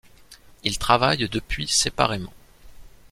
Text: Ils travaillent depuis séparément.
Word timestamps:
Ils 0.63 0.79
travaillent 0.79 1.29
depuis 1.29 1.67
séparément. 1.67 2.33